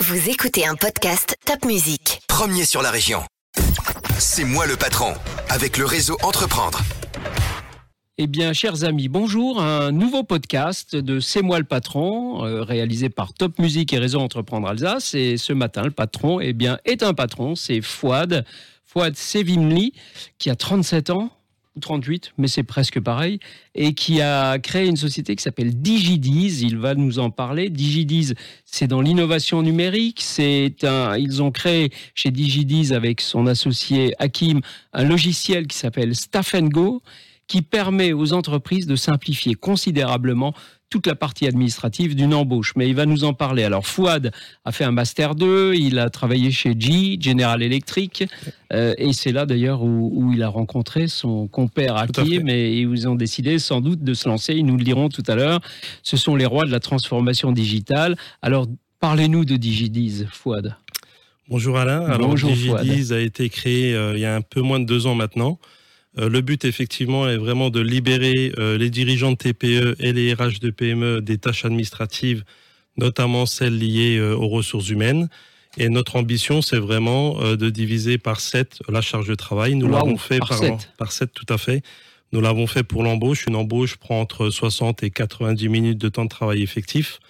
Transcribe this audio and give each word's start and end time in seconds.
Vous 0.00 0.30
écoutez 0.30 0.66
un 0.66 0.76
podcast 0.76 1.36
Top 1.44 1.66
Music. 1.66 2.22
Premier 2.26 2.64
sur 2.64 2.80
la 2.80 2.90
région. 2.90 3.20
C'est 4.18 4.44
moi 4.44 4.66
le 4.66 4.76
patron, 4.76 5.12
avec 5.50 5.76
le 5.76 5.84
réseau 5.84 6.16
Entreprendre. 6.22 6.80
Eh 8.16 8.26
bien, 8.26 8.54
chers 8.54 8.84
amis, 8.84 9.08
bonjour. 9.08 9.60
Un 9.60 9.92
nouveau 9.92 10.24
podcast 10.24 10.96
de 10.96 11.20
C'est 11.20 11.42
moi 11.42 11.58
le 11.58 11.66
patron, 11.66 12.46
euh, 12.46 12.62
réalisé 12.62 13.10
par 13.10 13.34
Top 13.34 13.58
Music 13.58 13.92
et 13.92 13.98
Réseau 13.98 14.20
Entreprendre 14.20 14.68
Alsace. 14.68 15.12
Et 15.12 15.36
ce 15.36 15.52
matin, 15.52 15.82
le 15.82 15.90
patron, 15.90 16.40
eh 16.40 16.54
bien, 16.54 16.78
est 16.86 17.02
un 17.02 17.12
patron. 17.12 17.54
C'est 17.54 17.82
Fouad, 17.82 18.46
Fouad 18.86 19.14
Sevimli, 19.14 19.92
qui 20.38 20.48
a 20.48 20.56
37 20.56 21.10
ans. 21.10 21.30
38, 21.80 22.32
mais 22.36 22.48
c'est 22.48 22.62
presque 22.62 23.00
pareil, 23.00 23.38
et 23.74 23.94
qui 23.94 24.20
a 24.20 24.58
créé 24.58 24.86
une 24.86 24.96
société 24.96 25.36
qui 25.36 25.42
s'appelle 25.42 25.80
Digidiz. 25.80 26.62
Il 26.62 26.78
va 26.78 26.94
nous 26.94 27.18
en 27.18 27.30
parler. 27.30 27.70
Digidiz, 27.70 28.34
c'est 28.64 28.88
dans 28.88 29.00
l'innovation 29.00 29.62
numérique. 29.62 30.20
C'est 30.22 30.82
un, 30.82 31.16
ils 31.16 31.42
ont 31.42 31.50
créé 31.50 31.92
chez 32.14 32.30
Digidiz 32.30 32.92
avec 32.92 33.20
son 33.20 33.46
associé 33.46 34.14
Hakim 34.18 34.60
un 34.92 35.04
logiciel 35.04 35.66
qui 35.66 35.76
s'appelle 35.76 36.14
Staff 36.16 36.54
Go, 36.56 37.02
qui 37.50 37.62
permet 37.62 38.12
aux 38.12 38.32
entreprises 38.32 38.86
de 38.86 38.94
simplifier 38.94 39.54
considérablement 39.54 40.54
toute 40.88 41.08
la 41.08 41.16
partie 41.16 41.48
administrative 41.48 42.14
d'une 42.14 42.32
embauche. 42.32 42.74
Mais 42.76 42.88
il 42.88 42.94
va 42.94 43.06
nous 43.06 43.24
en 43.24 43.34
parler. 43.34 43.64
Alors 43.64 43.88
Fouad 43.88 44.30
a 44.64 44.70
fait 44.70 44.84
un 44.84 44.92
master 44.92 45.34
2, 45.34 45.74
il 45.74 45.98
a 45.98 46.10
travaillé 46.10 46.52
chez 46.52 46.76
G, 46.78 47.18
General 47.20 47.60
Electric, 47.60 48.24
euh, 48.72 48.94
et 48.98 49.12
c'est 49.12 49.32
là 49.32 49.46
d'ailleurs 49.46 49.82
où, 49.82 50.30
il 50.32 50.44
a 50.44 50.48
rencontré 50.48 51.08
son 51.08 51.48
compère 51.48 51.96
Hakim, 51.96 52.48
et 52.48 52.78
ils 52.78 53.08
ont 53.08 53.16
décidé 53.16 53.58
sans 53.58 53.80
doute 53.80 54.04
de 54.04 54.14
se 54.14 54.28
lancer. 54.28 54.54
Ils 54.54 54.64
nous 54.64 54.76
le 54.76 54.84
diront 54.84 55.08
tout 55.08 55.24
à 55.26 55.34
l'heure. 55.34 55.60
Ce 56.04 56.16
sont 56.16 56.36
les 56.36 56.46
rois 56.46 56.66
de 56.66 56.70
la 56.70 56.80
transformation 56.80 57.50
digitale. 57.50 58.14
Alors 58.42 58.68
parlez-nous 59.00 59.44
de 59.44 59.56
Digidiz, 59.56 60.28
Fouad. 60.30 60.76
Bonjour 61.48 61.78
Alain. 61.78 62.02
Alors 62.02 62.32
Digidiz 62.32 63.12
a 63.12 63.18
été 63.18 63.48
créé 63.48 63.92
euh, 63.92 64.12
il 64.14 64.20
y 64.20 64.24
a 64.24 64.36
un 64.36 64.40
peu 64.40 64.60
moins 64.60 64.78
de 64.78 64.84
deux 64.84 65.08
ans 65.08 65.16
maintenant. 65.16 65.58
Euh, 66.18 66.28
le 66.28 66.40
but, 66.40 66.64
effectivement, 66.64 67.28
est 67.28 67.36
vraiment 67.36 67.70
de 67.70 67.80
libérer 67.80 68.52
euh, 68.58 68.76
les 68.76 68.90
dirigeants 68.90 69.32
de 69.32 69.36
TPE 69.36 69.96
et 70.00 70.12
les 70.12 70.34
RH 70.34 70.58
de 70.60 70.70
PME 70.70 71.22
des 71.22 71.38
tâches 71.38 71.64
administratives, 71.64 72.44
notamment 72.96 73.46
celles 73.46 73.78
liées 73.78 74.18
euh, 74.18 74.34
aux 74.34 74.48
ressources 74.48 74.88
humaines. 74.88 75.28
Et 75.76 75.88
notre 75.88 76.16
ambition, 76.16 76.62
c'est 76.62 76.80
vraiment 76.80 77.54
de 77.54 77.70
diviser 77.70 78.18
par 78.18 78.40
7 78.40 78.80
la 78.88 79.00
charge 79.00 79.28
de 79.28 79.36
travail. 79.36 79.76
Nous 79.76 79.88
l'avons 79.88 80.16
fait 80.16 80.40
par, 80.40 80.60
par 80.98 81.12
7, 81.12 81.30
tout 81.32 81.46
à 81.48 81.58
fait. 81.58 81.84
Nous 82.32 82.40
l'avons 82.40 82.66
fait 82.66 82.82
pour 82.82 83.04
l'embauche. 83.04 83.46
Une 83.46 83.54
embauche 83.54 83.94
prend 83.94 84.20
entre 84.20 84.50
60 84.50 85.04
et 85.04 85.10
90 85.10 85.68
minutes 85.68 85.98
de 85.98 86.08
temps 86.08 86.24
de 86.24 86.28
travail 86.28 86.64
effectif. 86.64 87.20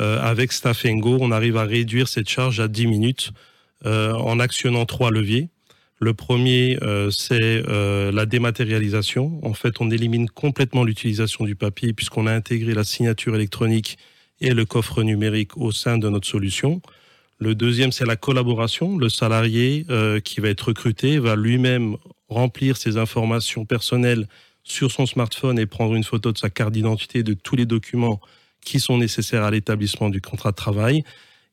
avec 0.00 0.50
Staffengo, 0.50 1.18
on 1.20 1.30
arrive 1.30 1.56
à 1.56 1.62
réduire 1.62 2.08
cette 2.08 2.28
charge 2.28 2.58
à 2.58 2.66
10 2.66 2.88
minutes 2.88 3.30
en 3.84 4.40
actionnant 4.40 4.86
trois 4.86 5.12
leviers. 5.12 5.50
Le 6.00 6.12
premier, 6.12 6.76
euh, 6.82 7.10
c'est 7.10 7.62
euh, 7.68 8.10
la 8.10 8.26
dématérialisation. 8.26 9.40
En 9.42 9.54
fait, 9.54 9.80
on 9.80 9.90
élimine 9.90 10.28
complètement 10.28 10.84
l'utilisation 10.84 11.44
du 11.44 11.54
papier 11.54 11.92
puisqu'on 11.92 12.26
a 12.26 12.32
intégré 12.32 12.74
la 12.74 12.84
signature 12.84 13.34
électronique 13.34 13.96
et 14.40 14.52
le 14.52 14.64
coffre 14.64 15.02
numérique 15.02 15.56
au 15.56 15.70
sein 15.70 15.96
de 15.96 16.08
notre 16.08 16.26
solution. 16.26 16.82
Le 17.38 17.54
deuxième, 17.54 17.92
c'est 17.92 18.06
la 18.06 18.16
collaboration. 18.16 18.98
Le 18.98 19.08
salarié 19.08 19.86
euh, 19.90 20.20
qui 20.20 20.40
va 20.40 20.48
être 20.48 20.68
recruté 20.68 21.18
va 21.18 21.36
lui-même 21.36 21.96
remplir 22.28 22.76
ses 22.76 22.96
informations 22.96 23.64
personnelles 23.64 24.26
sur 24.64 24.90
son 24.90 25.06
smartphone 25.06 25.58
et 25.58 25.66
prendre 25.66 25.94
une 25.94 26.04
photo 26.04 26.32
de 26.32 26.38
sa 26.38 26.50
carte 26.50 26.72
d'identité 26.72 27.22
de 27.22 27.34
tous 27.34 27.54
les 27.54 27.66
documents 27.66 28.20
qui 28.64 28.80
sont 28.80 28.98
nécessaires 28.98 29.44
à 29.44 29.50
l'établissement 29.50 30.10
du 30.10 30.20
contrat 30.20 30.50
de 30.50 30.56
travail. 30.56 31.04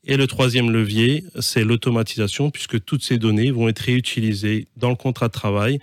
Et 0.05 0.17
le 0.17 0.25
troisième 0.25 0.71
levier, 0.71 1.23
c'est 1.39 1.63
l'automatisation, 1.63 2.49
puisque 2.49 2.83
toutes 2.83 3.03
ces 3.03 3.17
données 3.17 3.51
vont 3.51 3.69
être 3.69 3.79
réutilisées 3.79 4.67
dans 4.75 4.89
le 4.89 4.95
contrat 4.95 5.27
de 5.27 5.33
travail, 5.33 5.79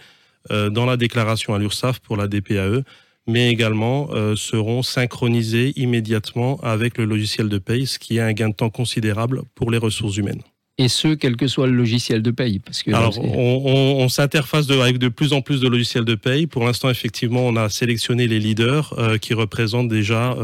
euh, 0.50 0.70
dans 0.70 0.86
la 0.86 0.96
déclaration 0.96 1.54
à 1.54 1.58
l'URSSAF 1.58 2.00
pour 2.00 2.16
la 2.16 2.26
DPAE, 2.26 2.82
mais 3.28 3.50
également 3.50 4.08
euh, 4.12 4.34
seront 4.34 4.82
synchronisées 4.82 5.72
immédiatement 5.76 6.58
avec 6.62 6.98
le 6.98 7.04
logiciel 7.04 7.48
de 7.48 7.58
paye, 7.58 7.86
ce 7.86 7.98
qui 7.98 8.16
est 8.16 8.20
un 8.20 8.32
gain 8.32 8.48
de 8.48 8.54
temps 8.54 8.70
considérable 8.70 9.42
pour 9.54 9.70
les 9.70 9.78
ressources 9.78 10.16
humaines. 10.16 10.42
Et 10.78 10.88
ce, 10.88 11.14
quel 11.14 11.36
que 11.36 11.46
soit 11.46 11.66
le 11.66 11.74
logiciel 11.74 12.22
de 12.22 12.30
paye. 12.30 12.60
Parce 12.60 12.82
que 12.82 12.92
Alors, 12.92 13.18
on, 13.18 14.08
s'interface 14.08 14.70
avec 14.70 14.98
de 14.98 15.08
plus 15.08 15.32
en 15.32 15.42
plus 15.42 15.60
de 15.60 15.68
logiciels 15.68 16.04
de 16.04 16.14
paye. 16.14 16.46
Pour 16.46 16.64
l'instant, 16.64 16.88
effectivement, 16.88 17.40
on 17.40 17.56
a 17.56 17.68
sélectionné 17.68 18.28
les 18.28 18.38
leaders 18.38 18.94
euh, 18.96 19.18
qui 19.18 19.34
représentent 19.34 19.88
déjà 19.88 20.36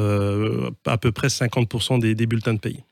à 0.87 0.99
peu 0.99 1.13
près 1.13 1.29
50% 1.29 2.01
des, 2.01 2.15
des 2.15 2.27
bulletins 2.27 2.55
de 2.55 2.59
paye. 2.59 2.85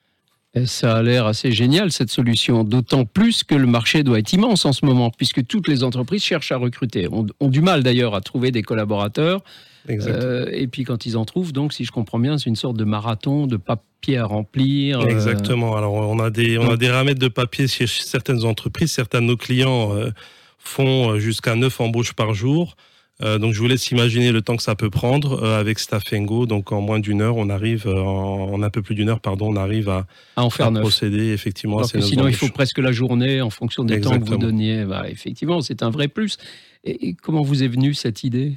Ça 0.67 0.97
a 0.97 1.03
l'air 1.03 1.27
assez 1.27 1.51
génial 1.51 1.93
cette 1.93 2.11
solution, 2.11 2.63
d'autant 2.63 3.07
plus 3.07 3.43
que 3.43 3.55
le 3.55 3.67
marché 3.67 4.03
doit 4.03 4.19
être 4.19 4.35
immense 4.35 4.67
en 4.67 4.75
ce 4.75 4.85
moment, 4.85 5.11
puisque 5.11 5.47
toutes 5.47 5.67
les 5.67 5.83
entreprises 5.83 6.23
cherchent 6.23 6.53
à 6.53 6.59
recruter, 6.59 7.09
ont, 7.11 7.49
du 7.49 7.63
mal 7.63 7.83
d'ailleurs 7.83 8.15
à 8.15 8.21
trouver 8.21 8.51
des 8.51 8.62
collaborateurs. 8.62 9.43
Euh, 9.89 10.47
et 10.53 10.67
puis 10.69 10.85
quand 10.85 11.07
ils 11.07 11.17
en 11.17 11.25
trouvent, 11.25 11.53
donc 11.53 11.73
si 11.73 11.85
je 11.85 11.91
comprends 11.91 12.19
bien, 12.19 12.37
c'est 12.37 12.51
une 12.51 12.57
sorte 12.57 12.77
de 12.77 12.85
marathon 12.85 13.47
de 13.47 13.57
papier 13.57 14.19
à 14.19 14.27
remplir. 14.27 15.01
Euh. 15.01 15.07
Exactement. 15.07 15.75
Alors 15.75 15.95
on 15.95 16.21
a 16.21 16.31
des 16.31 16.59
on 16.59 16.71
a 16.71 16.77
des 16.77 16.91
ramettes 16.91 17.19
de 17.19 17.29
papier 17.29 17.67
chez 17.67 17.87
certaines 17.87 18.45
entreprises. 18.45 18.93
Certains 18.93 19.23
de 19.23 19.27
nos 19.27 19.37
clients 19.37 19.97
euh, 19.97 20.11
font 20.59 21.19
jusqu'à 21.19 21.57
9 21.57 21.81
embauches 21.81 22.12
par 22.12 22.35
jour. 22.35 22.77
Euh, 23.22 23.38
donc 23.38 23.53
je 23.53 23.59
vous 23.59 23.69
laisse 23.69 23.91
imaginer 23.91 24.33
le 24.33 24.43
temps 24.43 24.56
que 24.56 24.62
ça 24.62 24.75
peut 24.75 24.91
prendre 24.91 25.43
euh, 25.43 25.60
avec 25.60 25.78
Staffengo. 25.78 26.47
Donc 26.47 26.72
en 26.72 26.81
moins 26.81 26.99
d'une 26.99 27.21
heure, 27.21 27.37
on 27.37 27.49
arrive, 27.50 27.87
euh, 27.87 28.03
en, 28.03 28.62
un 28.62 28.71
peu 28.71 28.83
plus 28.83 28.94
d'une 28.94 29.09
heure, 29.09 29.21
pardon, 29.21 29.53
on 29.53 29.56
arrive 29.56 29.88
à, 29.88 30.06
en 30.37 30.50
faire 30.50 30.72
procéder 30.72 31.32
effectivement. 31.32 31.82
sinon, 31.84 32.28
il 32.28 32.34
faut 32.34 32.49
presque 32.49 32.78
la 32.78 32.93
journée 32.93 33.41
en 33.41 33.50
fonction 33.50 33.84
des 33.84 34.00
temps 34.00 34.19
que 34.19 34.25
vous 34.25 34.37
donniez. 34.37 34.84
Bah, 34.84 35.09
effectivement, 35.09 35.61
c'est 35.61 35.82
un 35.82 35.91
vrai 35.91 36.09
plus. 36.09 36.38
Et, 36.84 37.15
comment 37.15 37.43
vous 37.43 37.62
est 37.62 37.69
venue 37.69 37.94
cette 37.94 38.25
idée? 38.25 38.55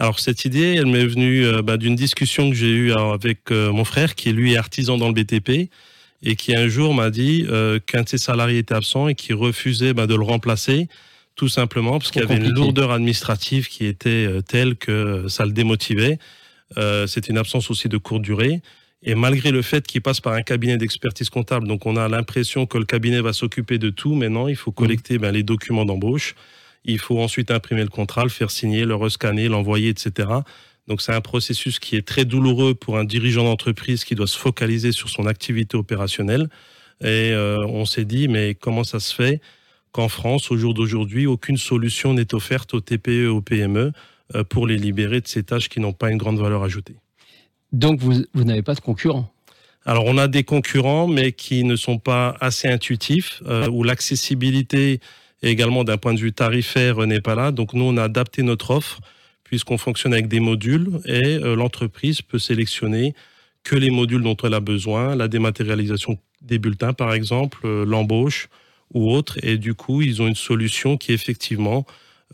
Alors 0.00 0.18
cette 0.18 0.44
idée, 0.44 0.74
elle 0.74 0.86
m'est 0.86 1.06
venue 1.06 1.44
bah, 1.62 1.76
d'une 1.76 1.94
discussion 1.94 2.50
que 2.50 2.56
j'ai 2.56 2.70
eue 2.70 2.92
avec 2.92 3.50
mon 3.50 3.84
frère, 3.84 4.14
qui 4.14 4.32
lui 4.32 4.52
est 4.52 4.56
artisan 4.56 4.96
dans 4.96 5.08
le 5.08 5.14
BTP, 5.14 5.70
et 6.22 6.36
qui 6.36 6.56
un 6.56 6.68
jour 6.68 6.94
m'a 6.94 7.10
dit 7.10 7.46
qu'un 7.86 8.02
de 8.02 8.08
ses 8.08 8.18
salariés 8.18 8.58
était 8.58 8.74
absent 8.74 9.08
et 9.08 9.14
qui 9.14 9.32
refusait 9.32 9.92
bah, 9.92 10.06
de 10.06 10.14
le 10.14 10.24
remplacer 10.24 10.88
tout 11.36 11.48
simplement 11.48 11.98
parce 11.98 12.10
qu'il 12.10 12.22
y 12.22 12.24
avait 12.24 12.36
une 12.36 12.52
lourdeur 12.52 12.90
administrative 12.90 13.68
qui 13.68 13.86
était 13.86 14.26
euh, 14.26 14.40
telle 14.40 14.76
que 14.76 15.26
ça 15.28 15.44
le 15.44 15.52
démotivait. 15.52 16.18
Euh, 16.76 17.06
C'était 17.06 17.30
une 17.30 17.38
absence 17.38 17.70
aussi 17.70 17.88
de 17.88 17.96
courte 17.98 18.22
durée. 18.22 18.62
Et 19.02 19.14
malgré 19.14 19.50
le 19.50 19.60
fait 19.60 19.86
qu'il 19.86 20.00
passe 20.00 20.20
par 20.20 20.32
un 20.32 20.42
cabinet 20.42 20.78
d'expertise 20.78 21.28
comptable, 21.28 21.68
donc 21.68 21.84
on 21.84 21.96
a 21.96 22.08
l'impression 22.08 22.66
que 22.66 22.78
le 22.78 22.86
cabinet 22.86 23.20
va 23.20 23.34
s'occuper 23.34 23.78
de 23.78 23.90
tout, 23.90 24.14
mais 24.14 24.30
non, 24.30 24.48
il 24.48 24.56
faut 24.56 24.72
collecter 24.72 25.18
ben, 25.18 25.30
les 25.30 25.42
documents 25.42 25.84
d'embauche, 25.84 26.34
il 26.86 26.98
faut 26.98 27.20
ensuite 27.20 27.50
imprimer 27.50 27.82
le 27.82 27.88
contrat, 27.88 28.22
le 28.22 28.30
faire 28.30 28.50
signer, 28.50 28.86
le 28.86 28.94
rescanner, 28.94 29.48
l'envoyer, 29.48 29.90
etc. 29.90 30.28
Donc 30.88 31.02
c'est 31.02 31.12
un 31.12 31.20
processus 31.20 31.78
qui 31.78 31.96
est 31.96 32.06
très 32.06 32.24
douloureux 32.24 32.74
pour 32.74 32.96
un 32.96 33.04
dirigeant 33.04 33.44
d'entreprise 33.44 34.04
qui 34.04 34.14
doit 34.14 34.26
se 34.26 34.38
focaliser 34.38 34.92
sur 34.92 35.10
son 35.10 35.26
activité 35.26 35.76
opérationnelle. 35.76 36.48
Et 37.02 37.32
euh, 37.32 37.58
on 37.66 37.84
s'est 37.84 38.04
dit, 38.04 38.28
mais 38.28 38.54
comment 38.54 38.84
ça 38.84 39.00
se 39.00 39.14
fait 39.14 39.40
qu'en 39.94 40.08
France, 40.08 40.50
au 40.50 40.56
jour 40.56 40.74
d'aujourd'hui, 40.74 41.26
aucune 41.26 41.56
solution 41.56 42.14
n'est 42.14 42.34
offerte 42.34 42.74
aux 42.74 42.80
TPE 42.80 43.08
et 43.08 43.26
aux 43.28 43.40
PME 43.40 43.92
euh, 44.34 44.42
pour 44.42 44.66
les 44.66 44.76
libérer 44.76 45.20
de 45.20 45.28
ces 45.28 45.44
tâches 45.44 45.68
qui 45.68 45.78
n'ont 45.78 45.92
pas 45.92 46.10
une 46.10 46.18
grande 46.18 46.38
valeur 46.38 46.64
ajoutée. 46.64 46.96
Donc 47.70 48.00
vous, 48.00 48.24
n'avez 48.34 48.62
pas 48.62 48.74
de 48.74 48.80
concurrents? 48.80 49.32
Alors 49.86 50.04
on 50.06 50.18
a 50.18 50.26
des 50.26 50.42
concurrents, 50.42 51.06
mais 51.06 51.30
qui 51.30 51.62
ne 51.62 51.76
sont 51.76 51.98
pas 51.98 52.36
assez 52.40 52.66
intuitifs, 52.66 53.40
euh, 53.46 53.68
où 53.68 53.84
l'accessibilité 53.84 54.98
également 55.42 55.84
d'un 55.84 55.96
point 55.96 56.12
de 56.12 56.18
vue 56.18 56.32
tarifaire 56.32 57.06
n'est 57.06 57.20
pas 57.20 57.36
là. 57.36 57.52
Donc 57.52 57.72
nous, 57.72 57.84
on 57.84 57.96
a 57.96 58.02
adapté 58.02 58.42
notre 58.42 58.72
offre 58.72 59.00
puisqu'on 59.44 59.78
fonctionne 59.78 60.12
avec 60.12 60.26
des 60.26 60.40
modules 60.40 60.88
et 61.04 61.36
euh, 61.36 61.54
l'entreprise 61.54 62.20
peut 62.20 62.40
sélectionner 62.40 63.14
que 63.62 63.76
les 63.76 63.90
modules 63.90 64.22
dont 64.22 64.36
elle 64.42 64.54
a 64.54 64.60
besoin, 64.60 65.14
la 65.14 65.28
dématérialisation 65.28 66.18
des 66.42 66.58
bulletins 66.58 66.94
par 66.94 67.14
exemple, 67.14 67.68
l'embauche, 67.84 68.48
ou 68.94 69.10
autres. 69.10 69.38
Et 69.44 69.58
du 69.58 69.74
coup, 69.74 70.02
ils 70.02 70.22
ont 70.22 70.26
une 70.26 70.34
solution 70.34 70.96
qui 70.96 71.12
effectivement 71.12 71.84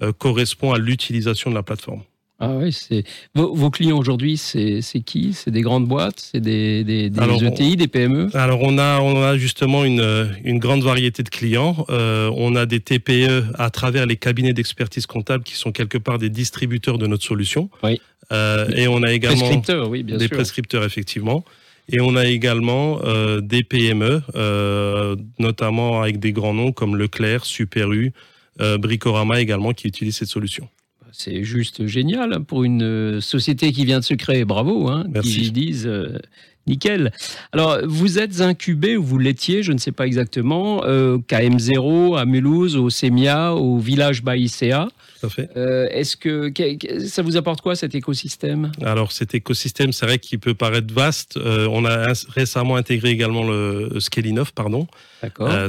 euh, 0.02 0.12
correspond 0.12 0.72
à 0.72 0.78
l'utilisation 0.78 1.50
de 1.50 1.54
la 1.54 1.62
plateforme. 1.62 2.02
Ah 2.42 2.56
oui, 2.56 2.72
c'est 2.72 3.04
vos, 3.34 3.70
clients 3.70 3.98
aujourd'hui, 3.98 4.38
c'est 4.38 4.80
qui? 5.04 5.34
C'est 5.34 5.50
des 5.50 5.60
grandes 5.60 5.86
boîtes, 5.86 6.20
c'est 6.32 6.40
des, 6.40 6.84
des, 6.84 7.10
des 7.10 7.44
ETI, 7.44 7.76
des 7.76 7.86
PME 7.86 8.30
Alors 8.32 8.60
on 8.62 8.78
a 8.78 8.98
on 9.00 9.22
a 9.22 9.36
justement 9.36 9.84
une, 9.84 10.32
une 10.42 10.58
grande 10.58 10.82
variété 10.82 11.22
de 11.22 11.28
clients. 11.28 11.84
Euh, 11.90 12.32
on 12.34 12.56
a 12.56 12.64
des 12.64 12.80
TPE 12.80 13.44
à 13.58 13.68
travers 13.68 14.06
les 14.06 14.16
cabinets 14.16 14.54
d'expertise 14.54 15.04
comptable 15.04 15.44
qui 15.44 15.54
sont 15.54 15.70
quelque 15.70 15.98
part 15.98 16.18
des 16.18 16.30
distributeurs 16.30 16.96
de 16.96 17.06
notre 17.06 17.24
solution. 17.24 17.68
Oui. 17.82 18.00
Euh, 18.32 18.68
et 18.74 18.88
on 18.88 19.02
a 19.02 19.12
également 19.12 19.40
prescripteurs, 19.40 19.90
oui, 19.90 20.02
bien 20.02 20.16
des 20.16 20.28
prescripteurs 20.28 20.84
effectivement. 20.84 21.44
Et 21.88 22.00
on 22.00 22.14
a 22.16 22.26
également 22.26 23.00
euh, 23.02 23.40
des 23.40 23.64
PME, 23.64 24.22
euh, 24.34 25.16
notamment 25.38 26.02
avec 26.02 26.20
des 26.20 26.32
grands 26.32 26.54
noms 26.54 26.72
comme 26.72 26.96
Leclerc, 26.96 27.44
Super 27.44 27.92
U, 27.92 28.12
euh, 28.60 28.78
Bricorama 28.78 29.40
également, 29.40 29.72
qui 29.72 29.88
utilisent 29.88 30.18
cette 30.18 30.28
solution. 30.28 30.68
C'est 31.12 31.42
juste 31.42 31.86
génial 31.86 32.44
pour 32.44 32.62
une 32.62 33.20
société 33.20 33.72
qui 33.72 33.84
vient 33.84 33.98
de 33.98 34.04
se 34.04 34.14
créer. 34.14 34.44
Bravo. 34.44 34.88
Hein. 34.88 35.06
Qui 35.22 35.50
disent 35.50 35.90
Nickel. 36.70 37.12
Alors, 37.52 37.78
vous 37.84 38.18
êtes 38.18 38.40
incubé, 38.40 38.96
ou 38.96 39.02
vous 39.02 39.18
l'étiez, 39.18 39.62
je 39.62 39.72
ne 39.72 39.78
sais 39.78 39.92
pas 39.92 40.06
exactement, 40.06 40.84
euh, 40.84 41.18
KM0 41.28 42.18
à 42.18 42.24
Mulhouse, 42.24 42.76
au 42.76 42.88
SEMIA, 42.90 43.54
au 43.54 43.78
village 43.78 44.22
Baïséa. 44.22 44.88
Euh, 45.56 45.88
est-ce 45.90 46.16
que, 46.16 46.52
ça 47.06 47.22
vous 47.22 47.36
apporte 47.36 47.60
quoi 47.60 47.76
cet 47.76 47.94
écosystème? 47.94 48.72
Alors 48.82 49.12
cet 49.12 49.34
écosystème, 49.34 49.92
c'est 49.92 50.06
vrai 50.06 50.18
qu'il 50.18 50.38
peut 50.38 50.54
paraître 50.54 50.92
vaste. 50.92 51.36
Euh, 51.36 51.68
on 51.70 51.84
a 51.84 52.12
récemment 52.28 52.76
intégré 52.76 53.10
également 53.10 53.44
le 53.44 53.98
Skelinov, 53.98 54.52
pardon. 54.52 54.86
D'accord. 55.22 55.50
Euh, 55.50 55.68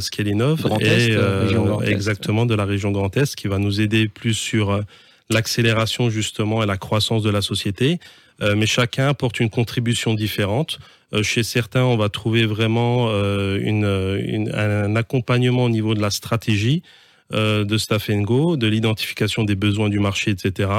et, 0.80 1.90
exactement 1.90 2.46
de 2.46 2.56
la 2.56 2.66
région 2.66 2.92
Grand 2.92 3.16
Est, 3.18 3.36
qui 3.36 3.48
va 3.48 3.58
nous 3.58 3.82
aider 3.82 4.08
plus 4.08 4.34
sur 4.34 4.82
l'accélération 5.30 6.10
justement 6.10 6.64
et 6.64 6.66
la 6.66 6.78
croissance 6.78 7.24
de 7.24 7.30
la 7.30 7.42
société. 7.42 8.00
Mais 8.42 8.66
chacun 8.66 9.08
apporte 9.08 9.40
une 9.40 9.50
contribution 9.50 10.14
différente. 10.14 10.80
chez 11.22 11.44
certains, 11.44 11.84
on 11.84 11.96
va 11.96 12.10
trouver 12.10 12.46
vraiment 12.46 13.10
un 13.12 14.96
accompagnement 14.96 15.66
au 15.66 15.70
niveau 15.70 15.94
de 15.94 16.02
la 16.02 16.10
stratégie. 16.10 16.84
Euh, 17.34 17.64
de 17.64 17.78
Staff 17.78 18.10
Go, 18.12 18.58
de 18.58 18.68
l'identification 18.68 19.46
des 19.46 19.56
besoins 19.56 19.88
du 19.88 20.00
marché, 20.00 20.32
etc. 20.32 20.70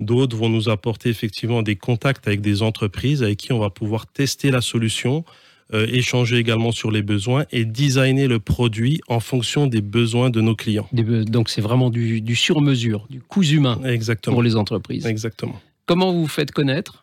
D'autres 0.00 0.36
vont 0.36 0.48
nous 0.48 0.68
apporter 0.68 1.10
effectivement 1.10 1.62
des 1.62 1.76
contacts 1.76 2.26
avec 2.26 2.40
des 2.40 2.62
entreprises 2.62 3.22
avec 3.22 3.38
qui 3.38 3.52
on 3.52 3.60
va 3.60 3.70
pouvoir 3.70 4.08
tester 4.08 4.50
la 4.50 4.60
solution, 4.62 5.24
euh, 5.72 5.86
échanger 5.88 6.38
également 6.38 6.72
sur 6.72 6.90
les 6.90 7.02
besoins 7.02 7.44
et 7.52 7.64
designer 7.64 8.26
le 8.26 8.40
produit 8.40 9.00
en 9.06 9.20
fonction 9.20 9.68
des 9.68 9.80
besoins 9.80 10.30
de 10.30 10.40
nos 10.40 10.56
clients. 10.56 10.88
Donc 10.92 11.48
c'est 11.48 11.60
vraiment 11.60 11.88
du, 11.88 12.34
sur-mesure, 12.34 13.06
du 13.08 13.20
coût 13.20 13.44
humain 13.44 13.80
pour 14.24 14.42
les 14.42 14.56
entreprises. 14.56 15.06
Exactement. 15.06 15.60
Comment 15.86 16.12
vous 16.12 16.22
vous 16.22 16.28
faites 16.28 16.50
connaître 16.50 17.01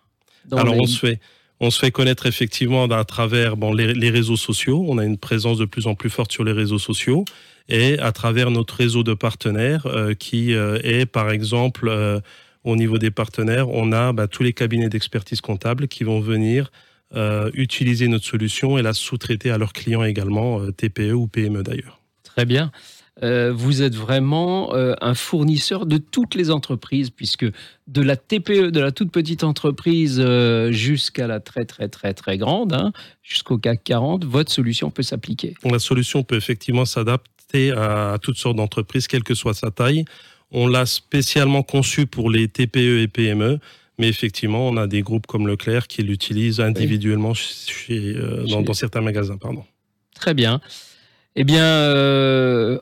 Alors 0.51 0.75
on 0.77 0.85
se 0.85 0.99
fait 0.99 1.19
on 1.59 1.71
se 1.71 1.79
fait 1.79 1.91
connaître 1.91 2.25
effectivement 2.25 2.85
à 2.85 3.03
travers 3.03 3.57
bon, 3.57 3.73
les, 3.73 4.09
réseaux 4.09 4.37
sociaux. 4.37 4.85
On 4.87 4.97
a 4.97 5.03
une 5.03 5.17
présence 5.17 5.57
de 5.57 5.65
plus 5.65 5.87
en 5.87 5.95
plus 5.95 6.09
forte 6.09 6.31
sur 6.31 6.43
les 6.43 6.53
réseaux 6.53 6.79
sociaux 6.79 7.25
et 7.67 7.99
à 7.99 8.11
travers 8.11 8.49
notre 8.49 8.75
réseau 8.75 9.03
de 9.03 9.13
partenaires 9.13 9.85
euh, 9.85 10.13
qui 10.13 10.53
euh, 10.53 10.79
est 10.83 11.05
par 11.05 11.29
exemple 11.29 11.89
euh, 11.89 12.19
au 12.63 12.75
niveau 12.75 12.97
des 12.97 13.11
partenaires, 13.11 13.69
on 13.69 13.91
a 13.91 14.13
bah, 14.13 14.27
tous 14.27 14.43
les 14.43 14.53
cabinets 14.53 14.89
d'expertise 14.89 15.41
comptable 15.41 15.87
qui 15.87 16.03
vont 16.03 16.19
venir 16.19 16.71
utiliser 17.55 18.07
notre 18.07 18.25
solution 18.25 18.77
et 18.77 18.83
la 18.83 18.93
sous-traiter 18.93 19.49
à 19.49 19.57
leurs 19.57 19.73
clients 19.73 20.03
également, 20.03 20.71
TPE 20.71 21.13
ou 21.13 21.25
PME 21.25 21.63
d'ailleurs. 21.63 21.99
Très 22.21 22.45
bien. 22.45 22.71
Euh, 23.21 23.51
vous 23.53 23.81
êtes 23.81 23.95
vraiment 23.95 24.73
euh, 24.73 24.93
un 25.01 25.13
fournisseur 25.13 25.85
de 25.85 25.97
toutes 25.97 26.35
les 26.35 26.51
entreprises, 26.51 27.09
puisque 27.09 27.45
de 27.87 28.01
la 28.01 28.15
TPE, 28.15 28.71
de 28.71 28.79
la 28.79 28.91
toute 28.91 29.11
petite 29.11 29.43
entreprise 29.43 30.21
euh, 30.23 30.71
jusqu'à 30.71 31.27
la 31.27 31.39
très 31.39 31.65
très 31.65 31.89
très 31.89 32.13
très 32.13 32.37
grande, 32.37 32.73
hein, 32.73 32.93
jusqu'au 33.21 33.57
CAC 33.57 33.83
40, 33.83 34.25
votre 34.25 34.51
solution 34.51 34.89
peut 34.89 35.03
s'appliquer. 35.03 35.55
La 35.65 35.79
solution 35.79 36.23
peut 36.23 36.37
effectivement 36.37 36.85
s'adapter 36.85 37.71
à, 37.71 38.17
toutes 38.21 38.37
sortes 38.37 38.55
d'entreprises, 38.55 39.07
quelle 39.07 39.23
que 39.23 39.33
soit 39.35 39.53
sa 39.53 39.71
taille. 39.71 40.05
On 40.51 40.67
l'a 40.67 40.85
spécialement 40.85 41.63
conçu 41.63 42.05
pour 42.05 42.29
les 42.29 42.47
TPE 42.47 43.01
et 43.01 43.07
PME. 43.07 43.59
Mais 43.97 44.07
effectivement, 44.07 44.69
on 44.69 44.77
a 44.77 44.87
des 44.87 45.01
groupes 45.01 45.27
comme 45.27 45.45
Leclerc 45.45 45.87
qui 45.87 46.03
l'utilisent 46.03 46.61
individuellement 46.61 47.33
chez, 47.33 48.15
dans, 48.47 48.61
dans, 48.61 48.73
certains 48.73 49.01
magasins. 49.01 49.35
Pardon. 49.35 49.65
Très 50.15 50.33
bien. 50.33 50.61
Eh 51.35 51.43
bien, 51.43 52.79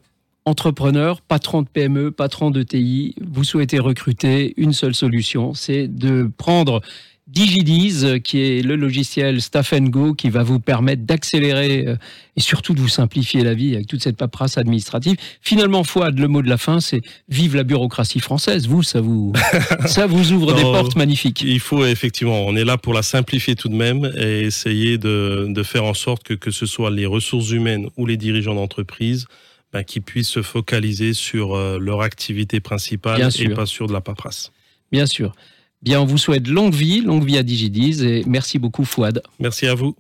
entrepreneur, 0.48 1.20
patron 1.22 1.62
de 1.62 1.68
PME, 1.68 2.12
patron 2.12 2.52
de 2.52 2.64
TI, 2.64 3.16
vous 3.22 3.44
souhaitez 3.44 3.80
recruter, 3.80 4.54
une 4.56 4.72
seule 4.72 4.96
solution, 4.96 5.54
c'est 5.54 5.88
de 5.88 6.32
prendre 6.38 6.82
DigiDiz, 7.28 8.20
qui 8.24 8.40
est 8.40 8.62
le 8.62 8.78
logiciel 8.78 9.42
Staff 9.42 9.74
Go, 9.74 10.14
qui 10.14 10.30
va 10.30 10.44
vous 10.44 10.62
permettre 10.62 11.04
d'accélérer 11.04 11.86
euh, 11.86 11.98
et 12.38 12.40
surtout 12.40 12.74
de 12.74 12.80
vous 12.80 12.88
simplifier 12.88 13.44
la 13.44 13.54
vie 13.54 13.76
avec 13.76 13.88
toute 13.88 14.02
cette 14.02 14.16
paperasse 14.16 14.58
administrative. 14.58 15.18
Finalement, 15.42 15.84
Fouad, 15.84 16.18
le 16.18 16.30
mot 16.30 16.42
de 16.42 16.48
la 16.48 16.58
fin, 16.58 16.80
c'est 16.80 17.02
vive 17.28 17.58
la 17.58 17.64
bureaucratie 17.64 18.22
française. 18.22 18.70
Vous, 18.70 18.82
ça 18.84 19.02
vous, 19.02 19.34
ça 19.86 20.08
vous 20.08 20.32
ouvre 20.32 20.54
des 20.54 20.62
portes 20.62 20.96
magnifiques. 20.96 21.42
Il 21.42 21.60
faut 21.60 21.86
effectivement, 21.86 22.46
on 22.46 22.56
est 22.56 22.64
là 22.64 22.78
pour 22.78 22.94
la 22.94 23.04
simplifier 23.04 23.56
tout 23.56 23.68
de 23.68 23.76
même 23.76 24.10
et 24.18 24.44
essayer 24.44 24.98
de, 24.98 25.48
de 25.50 25.64
faire 25.64 25.84
en 25.84 25.94
sorte 25.94 26.24
que 26.24 26.34
que 26.34 26.52
ce 26.52 26.66
soit 26.66 26.90
les 26.90 27.06
ressources 27.06 27.52
humaines 27.52 27.90
ou 27.98 28.06
les 28.06 28.16
dirigeants 28.16 28.56
d'entreprise 28.56 29.28
bah, 29.74 29.84
qui 29.84 30.00
puissent 30.00 30.30
se 30.30 30.42
focaliser 30.42 31.14
sur 31.14 31.56
euh, 31.56 31.78
leur 31.80 32.02
activité 32.02 32.60
principale 32.60 33.30
et 33.40 33.50
pas 33.50 33.66
sur 33.66 33.88
de 33.88 33.94
la 33.94 34.02
paperasse. 34.02 34.52
Bien 34.92 35.06
sûr. 35.06 35.34
Bien, 35.82 36.02
on 36.02 36.06
vous 36.06 36.18
souhaite 36.18 36.48
longue 36.48 36.74
vie, 36.74 37.02
longue 37.02 37.24
vie 37.24 37.38
à 37.38 37.44
Digidiz 37.44 38.02
et 38.04 38.24
merci 38.26 38.58
beaucoup 38.58 38.84
Fouad. 38.84 39.22
Merci 39.40 39.68
à 39.68 39.76
vous. 39.76 39.96